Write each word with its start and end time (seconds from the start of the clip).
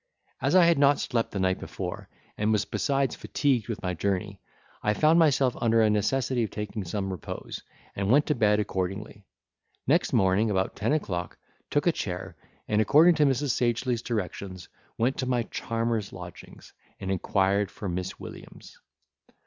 As 0.41 0.55
I 0.55 0.65
had 0.65 0.79
not 0.79 0.99
slept 0.99 1.29
the 1.29 1.39
night 1.39 1.59
before, 1.59 2.09
and 2.35 2.51
was 2.51 2.65
besides 2.65 3.15
fatigued 3.15 3.67
with 3.67 3.83
my 3.83 3.93
journey, 3.93 4.41
I 4.81 4.95
found 4.95 5.19
myself 5.19 5.55
under 5.61 5.79
a 5.83 5.91
necessity 5.91 6.43
of 6.43 6.49
taking 6.49 6.83
some 6.85 7.11
repose, 7.11 7.61
and 7.95 8.09
went 8.09 8.25
to 8.25 8.33
bed 8.33 8.59
accordingly: 8.59 9.27
next 9.85 10.11
morning, 10.11 10.49
about 10.49 10.75
ten 10.75 10.91
o'clock, 10.93 11.37
took 11.69 11.85
a 11.85 11.91
chair, 11.91 12.35
and 12.67 12.81
according 12.81 13.13
to 13.13 13.27
Mrs. 13.27 13.51
Sagely's 13.51 14.01
directions, 14.01 14.69
went 14.97 15.17
to 15.17 15.27
my 15.27 15.43
charmer's 15.43 16.11
lodgings, 16.11 16.73
and 16.99 17.11
inquired 17.11 17.69
for 17.69 17.87
Miss 17.87 18.19
Williams. 18.19 18.79